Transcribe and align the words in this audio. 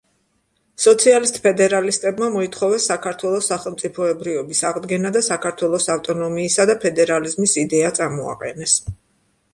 სოციალისტ-ფედერალისტებმა 0.85 2.29
მოითხოვეს 2.35 2.87
საქართველოს 2.93 3.51
სახელმწიფოებრიობის 3.53 4.63
აღდგენა 4.73 5.13
და 5.19 5.23
საქართველოს 5.29 5.89
ავტონომიისა 5.97 6.69
და 6.71 6.81
ფედერალიზმის 6.87 7.57
იდეა 7.69 7.97
წამოაყენეს. 8.01 8.77